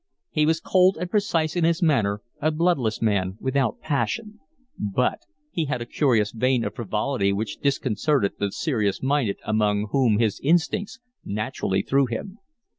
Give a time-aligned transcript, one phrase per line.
[0.31, 4.39] He was cold and precise in his manner, a bloodless man, without passion;
[4.79, 5.19] but
[5.51, 10.39] he had a curious vein of frivolity which disconcerted the serious minded among whom his
[10.39, 12.39] instincts naturally threw him.